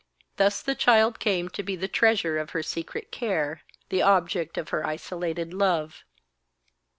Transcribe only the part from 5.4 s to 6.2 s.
love.